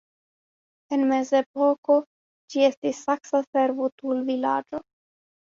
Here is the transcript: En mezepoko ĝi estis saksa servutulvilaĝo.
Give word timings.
En 0.95 1.03
mezepoko 1.11 1.97
ĝi 2.55 2.65
estis 2.69 3.03
saksa 3.09 3.43
servutulvilaĝo. 3.49 4.83